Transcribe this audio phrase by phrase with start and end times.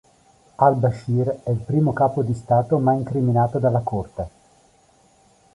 [0.55, 4.29] Al-Bashir è il primo capo di Stato mai incriminato dalla Corte.